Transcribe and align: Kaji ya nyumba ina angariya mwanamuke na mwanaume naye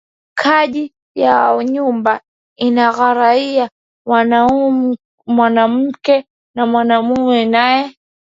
Kaji 0.39 0.85
ya 1.21 1.35
nyumba 1.71 2.13
ina 2.67 2.83
angariya 3.07 3.65
mwanamuke 5.35 6.15
na 6.55 6.61
mwanaume 6.65 7.39
naye 7.53 7.83